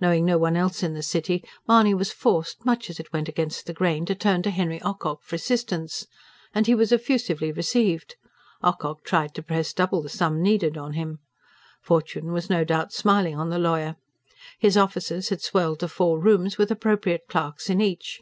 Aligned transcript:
Knowing 0.00 0.24
no 0.24 0.36
one 0.36 0.56
else 0.56 0.82
in 0.82 0.94
the 0.94 1.04
city, 1.04 1.44
Mahony 1.68 1.94
was 1.94 2.10
forced, 2.10 2.64
much 2.66 2.90
as 2.90 2.98
it 2.98 3.12
went 3.12 3.28
against 3.28 3.64
the 3.64 3.72
grain, 3.72 4.04
to 4.06 4.12
turn 4.16 4.42
to 4.42 4.50
Henry 4.50 4.80
Ocock 4.82 5.20
for 5.22 5.36
assistance. 5.36 6.08
And 6.52 6.66
he 6.66 6.74
was 6.74 6.90
effusively 6.90 7.52
received 7.52 8.16
Ocock 8.60 9.04
tried 9.04 9.36
to 9.36 9.42
press 9.44 9.72
double 9.72 10.02
the 10.02 10.08
sum 10.08 10.42
needed 10.42 10.76
on 10.76 10.94
him. 10.94 11.20
Fortune 11.80 12.32
was 12.32 12.50
no 12.50 12.64
doubt 12.64 12.92
smiling 12.92 13.38
on 13.38 13.50
the 13.50 13.58
lawyer. 13.60 13.94
His 14.58 14.76
offices 14.76 15.28
had 15.28 15.42
swelled 15.42 15.78
to 15.78 15.86
four 15.86 16.18
rooms, 16.18 16.58
with 16.58 16.72
appropriate 16.72 17.28
clerks 17.28 17.70
in 17.70 17.80
each. 17.80 18.20